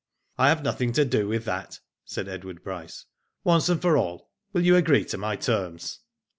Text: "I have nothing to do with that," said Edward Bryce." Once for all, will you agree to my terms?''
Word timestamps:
"I 0.39 0.49
have 0.49 0.63
nothing 0.63 0.93
to 0.93 1.05
do 1.05 1.27
with 1.27 1.45
that," 1.45 1.79
said 2.05 2.27
Edward 2.27 2.63
Bryce." 2.63 3.05
Once 3.43 3.69
for 3.71 3.95
all, 3.97 4.31
will 4.51 4.65
you 4.65 4.75
agree 4.75 5.05
to 5.05 5.17
my 5.19 5.35
terms?'' 5.35 5.99